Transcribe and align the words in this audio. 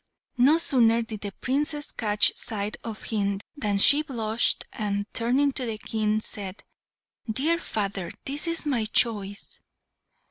No 0.39 0.57
sooner 0.57 1.03
did 1.03 1.21
the 1.21 1.31
Princess 1.31 1.91
catch 1.91 2.35
sight 2.35 2.75
of 2.83 3.03
him 3.03 3.39
than 3.55 3.77
she 3.77 4.01
blushed, 4.01 4.65
and, 4.73 5.05
turning 5.13 5.51
to 5.51 5.67
the 5.67 5.77
King, 5.77 6.21
said, 6.21 6.63
"Dear 7.29 7.59
father, 7.59 8.11
this 8.25 8.47
is 8.47 8.65
my 8.65 8.85
choice!" 8.85 9.59